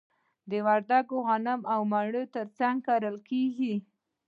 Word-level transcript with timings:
د 0.49 0.51
وردګو 0.65 1.17
غنم 1.27 1.59
د 1.65 1.71
مڼو 1.91 2.23
ترڅنګ 2.35 2.77
کرل 2.87 3.15
کیږي. 3.29 3.75